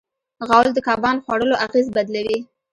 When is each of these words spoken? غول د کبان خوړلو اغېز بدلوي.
غول 0.47 0.67
د 0.73 0.79
کبان 0.87 1.17
خوړلو 1.23 1.55
اغېز 1.65 1.87
بدلوي. 1.95 2.39